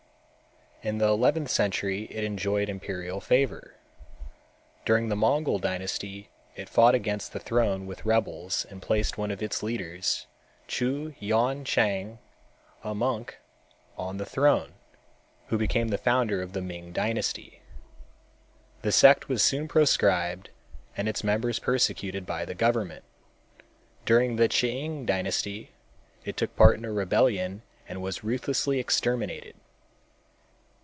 [0.83, 3.75] In the eleventh century it enjoyed imperial favor.
[4.83, 9.43] During the Mongol dynasty it fought against the throne with rebels and placed one of
[9.43, 10.25] its leaders,
[10.67, 12.17] Chu Yüan chang,
[12.83, 13.37] a monk,
[13.95, 14.73] on the throne,
[15.49, 17.61] who became the founder of the Ming dynasty.
[18.81, 20.49] The sect was soon proscribed
[20.97, 23.05] and its members persecuted by the government.
[24.07, 25.73] During the Ch'ing dynasty
[26.25, 29.53] it took part in a rebellion and was ruthlessly exterminated.